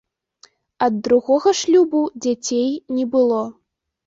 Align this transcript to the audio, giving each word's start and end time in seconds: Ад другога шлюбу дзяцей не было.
Ад 0.85 0.93
другога 1.07 1.53
шлюбу 1.59 2.01
дзяцей 2.25 2.69
не 2.97 3.05
было. 3.15 3.41